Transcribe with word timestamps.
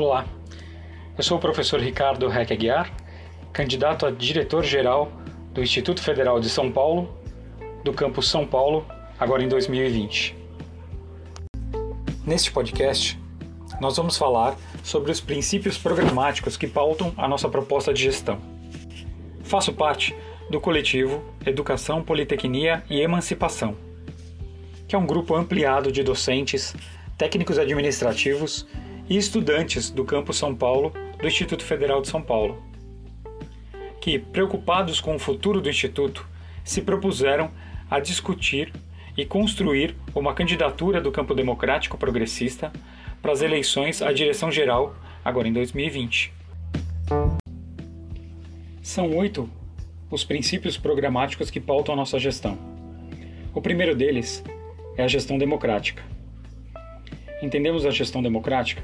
Olá, 0.00 0.24
eu 1.16 1.24
sou 1.24 1.38
o 1.38 1.40
professor 1.40 1.80
Ricardo 1.80 2.28
Reck 2.28 2.52
Aguiar, 2.52 2.88
candidato 3.52 4.06
a 4.06 4.12
diretor-geral 4.12 5.10
do 5.52 5.60
Instituto 5.60 6.00
Federal 6.00 6.38
de 6.38 6.48
São 6.48 6.70
Paulo, 6.70 7.18
do 7.82 7.92
campus 7.92 8.28
São 8.28 8.46
Paulo, 8.46 8.86
agora 9.18 9.42
em 9.42 9.48
2020. 9.48 10.36
Neste 12.24 12.52
podcast, 12.52 13.18
nós 13.80 13.96
vamos 13.96 14.16
falar 14.16 14.56
sobre 14.84 15.10
os 15.10 15.20
princípios 15.20 15.76
programáticos 15.76 16.56
que 16.56 16.68
pautam 16.68 17.12
a 17.16 17.26
nossa 17.26 17.48
proposta 17.48 17.92
de 17.92 18.04
gestão. 18.04 18.38
Faço 19.42 19.72
parte 19.72 20.14
do 20.48 20.60
coletivo 20.60 21.24
Educação, 21.44 22.04
Politecnia 22.04 22.84
e 22.88 23.00
Emancipação, 23.00 23.74
que 24.86 24.94
é 24.94 24.98
um 24.98 25.06
grupo 25.06 25.34
ampliado 25.34 25.90
de 25.90 26.04
docentes, 26.04 26.72
técnicos 27.16 27.58
administrativos 27.58 28.64
e 29.08 29.16
estudantes 29.16 29.90
do 29.90 30.04
campus 30.04 30.36
São 30.36 30.54
Paulo 30.54 30.92
do 31.18 31.26
Instituto 31.26 31.64
Federal 31.64 32.02
de 32.02 32.08
São 32.08 32.22
Paulo, 32.22 32.62
que, 34.00 34.18
preocupados 34.18 35.00
com 35.00 35.16
o 35.16 35.18
futuro 35.18 35.60
do 35.60 35.70
Instituto, 35.70 36.26
se 36.62 36.82
propuseram 36.82 37.50
a 37.90 37.98
discutir 37.98 38.72
e 39.16 39.24
construir 39.24 39.96
uma 40.14 40.34
candidatura 40.34 41.00
do 41.00 41.10
campo 41.10 41.34
democrático 41.34 41.96
progressista 41.96 42.70
para 43.20 43.32
as 43.32 43.42
eleições 43.42 44.00
à 44.02 44.12
direção 44.12 44.50
geral, 44.52 44.94
agora 45.24 45.48
em 45.48 45.52
2020. 45.52 46.32
São 48.82 49.16
oito 49.16 49.50
os 50.10 50.24
princípios 50.24 50.76
programáticos 50.76 51.50
que 51.50 51.60
pautam 51.60 51.94
a 51.94 51.96
nossa 51.96 52.18
gestão. 52.18 52.58
O 53.54 53.60
primeiro 53.60 53.94
deles 53.96 54.44
é 54.96 55.02
a 55.02 55.08
gestão 55.08 55.36
democrática. 55.36 56.02
Entendemos 57.42 57.84
a 57.84 57.90
gestão 57.90 58.22
democrática 58.22 58.82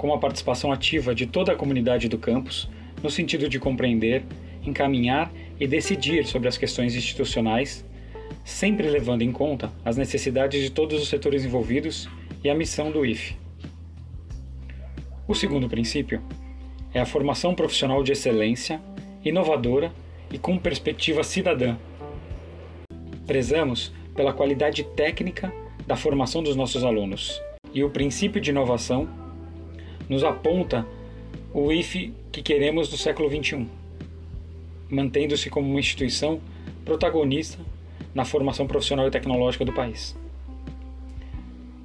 como 0.00 0.14
a 0.14 0.18
participação 0.18 0.72
ativa 0.72 1.14
de 1.14 1.26
toda 1.26 1.52
a 1.52 1.54
comunidade 1.54 2.08
do 2.08 2.16
campus, 2.16 2.70
no 3.02 3.10
sentido 3.10 3.50
de 3.50 3.58
compreender, 3.58 4.24
encaminhar 4.64 5.30
e 5.60 5.66
decidir 5.66 6.24
sobre 6.24 6.48
as 6.48 6.56
questões 6.56 6.96
institucionais, 6.96 7.84
sempre 8.42 8.88
levando 8.88 9.20
em 9.20 9.30
conta 9.30 9.70
as 9.84 9.98
necessidades 9.98 10.62
de 10.62 10.70
todos 10.70 11.02
os 11.02 11.08
setores 11.10 11.44
envolvidos 11.44 12.08
e 12.42 12.48
a 12.48 12.54
missão 12.54 12.90
do 12.90 13.04
IFE. 13.04 13.36
O 15.28 15.34
segundo 15.34 15.68
princípio 15.68 16.22
é 16.94 17.00
a 17.00 17.04
formação 17.04 17.54
profissional 17.54 18.02
de 18.02 18.12
excelência, 18.12 18.80
inovadora 19.22 19.92
e 20.32 20.38
com 20.38 20.56
perspectiva 20.56 21.22
cidadã. 21.22 21.76
Prezamos 23.26 23.92
pela 24.16 24.32
qualidade 24.32 24.82
técnica 24.82 25.52
da 25.86 25.94
formação 25.94 26.42
dos 26.42 26.56
nossos 26.56 26.84
alunos 26.84 27.38
e 27.74 27.84
o 27.84 27.90
princípio 27.90 28.40
de 28.40 28.48
inovação 28.48 29.19
nos 30.10 30.24
aponta 30.24 30.84
o 31.54 31.70
IFE 31.70 32.12
que 32.32 32.42
queremos 32.42 32.88
do 32.88 32.96
século 32.96 33.30
XXI, 33.30 33.64
mantendo-se 34.90 35.48
como 35.48 35.70
uma 35.70 35.78
instituição 35.78 36.40
protagonista 36.84 37.60
na 38.12 38.24
formação 38.24 38.66
profissional 38.66 39.06
e 39.06 39.10
tecnológica 39.12 39.64
do 39.64 39.72
país. 39.72 40.16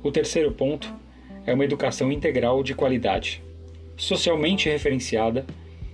O 0.02 0.12
terceiro 0.12 0.52
ponto 0.52 0.92
é 1.46 1.54
uma 1.54 1.66
educação 1.66 2.12
integral 2.12 2.64
de 2.64 2.74
qualidade, 2.74 3.44
socialmente 3.96 4.70
referenciada 4.70 5.46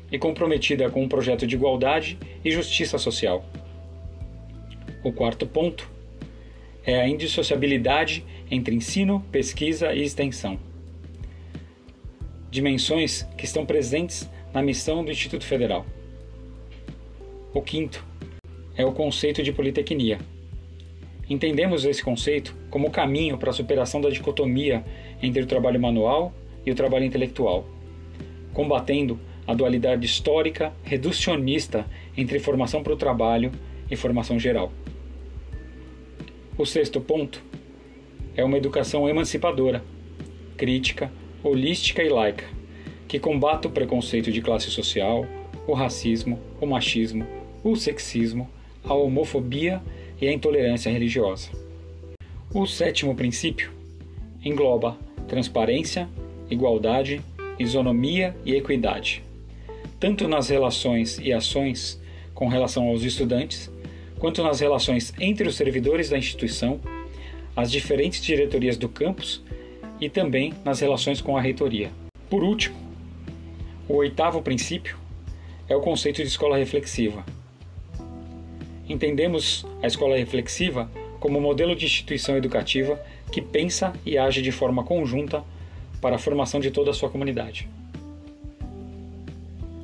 e 0.10 0.18
comprometida 0.18 0.90
com 0.90 1.04
um 1.04 1.10
projeto 1.10 1.46
de 1.46 1.56
igualdade 1.56 2.18
e 2.46 2.50
justiça 2.50 2.98
social. 2.98 3.44
O 5.04 5.12
quarto 5.12 5.46
ponto 5.46 5.90
é 6.86 7.02
a 7.02 7.10
indissociabilidade 7.10 8.24
entre 8.50 8.74
ensino, 8.74 9.20
pesquisa 9.34 9.94
e 9.94 10.02
extensão 10.02 10.71
dimensões 12.52 13.26
que 13.38 13.46
estão 13.46 13.66
presentes 13.66 14.30
na 14.54 14.62
missão 14.62 15.06
do 15.06 15.12
Instituto 15.12 15.46
Federal. 15.46 15.86
O 17.54 17.62
quinto 17.62 18.06
é 18.76 18.86
o 18.86 18.92
conceito 18.92 19.42
de 19.42 19.54
politecnia. 19.54 20.20
Entendemos 21.30 21.86
esse 21.86 22.04
conceito 22.04 22.54
como 22.70 22.90
o 22.90 22.92
caminho 22.92 23.38
para 23.38 23.52
a 23.52 23.54
superação 23.54 24.02
da 24.02 24.10
dicotomia 24.10 24.84
entre 25.24 25.42
o 25.42 25.48
trabalho 25.48 25.80
manual 25.80 26.34
e 26.66 26.72
o 26.72 26.76
trabalho 26.76 27.06
intelectual, 27.06 27.66
combatendo 28.54 29.18
a 29.48 29.54
dualidade 29.54 30.06
histórica 30.06 30.74
reducionista 30.84 31.86
entre 32.18 32.38
formação 32.38 32.84
para 32.84 32.94
o 32.94 32.98
trabalho 32.98 33.52
e 33.90 33.96
formação 33.96 34.38
geral. 34.38 34.74
O 36.58 36.66
sexto 36.66 37.00
ponto 37.00 37.42
é 38.36 38.44
uma 38.44 38.58
educação 38.58 39.08
emancipadora, 39.08 39.82
crítica 40.58 41.12
holística 41.44 42.04
e 42.04 42.10
laica, 42.10 42.46
que 43.08 43.20
combate 43.20 43.68
o 43.68 43.72
preconceito 43.72 44.32
de 44.32 44.42
classe 44.42 44.70
social, 44.70 45.26
o 45.68 45.74
racismo, 45.74 46.40
o 46.60 46.66
machismo, 46.66 47.26
o 47.64 47.76
sexismo, 47.76 48.50
a 48.84 48.94
homofobia 48.94 49.82
e 50.20 50.28
a 50.28 50.32
intolerância 50.32 50.92
religiosa. 50.92 51.50
O 52.54 52.66
sétimo 52.66 53.16
princípio 53.16 53.72
engloba 54.44 54.98
transparência, 55.28 56.10
igualdade, 56.50 57.22
isonomia 57.58 58.36
e 58.46 58.56
equidade, 58.56 59.24
tanto 60.00 60.28
nas 60.28 60.50
relações 60.50 61.20
e 61.20 61.32
ações 61.32 62.02
com 62.34 62.48
relação 62.48 62.88
aos 62.88 63.04
estudantes, 63.04 63.72
quanto 64.20 64.44
nas 64.44 64.60
relações 64.60 65.14
entre 65.20 65.48
os 65.48 65.56
servidores 65.56 66.10
da 66.10 66.18
instituição, 66.18 66.80
as 67.56 67.72
diferentes 67.72 68.22
diretorias 68.22 68.78
do 68.78 68.90
campus 68.90 69.44
e 70.02 70.10
também 70.10 70.54
nas 70.66 70.80
relações 70.80 71.22
com 71.22 71.38
a 71.38 71.42
reitoria. 71.42 71.92
Por 72.28 72.44
último, 72.44 72.76
o 73.88 73.98
oitavo 73.98 74.42
princípio 74.42 74.98
é 75.70 75.76
o 75.76 75.82
conceito 75.82 76.22
de 76.22 76.28
escola 76.28 76.58
reflexiva. 76.58 77.24
Entendemos 78.90 79.66
a 79.82 79.88
escola 79.88 80.18
reflexiva 80.18 80.90
como 81.20 81.38
um 81.38 81.42
modelo 81.42 81.76
de 81.76 81.86
instituição 81.86 82.36
educativa 82.36 83.00
que 83.32 83.42
pensa 83.42 83.94
e 84.06 84.18
age 84.18 84.42
de 84.42 84.52
forma 84.52 84.84
conjunta 84.84 85.44
para 86.02 86.16
a 86.16 86.20
formação 86.20 86.60
de 86.60 86.72
toda 86.72 86.90
a 86.90 86.94
sua 86.94 87.10
comunidade. 87.10 87.70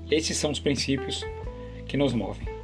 Esses 0.09 0.35
são 0.35 0.51
os 0.51 0.59
princípios 0.59 1.23
que 1.88 1.95
nos 1.95 2.11
movem. 2.11 2.56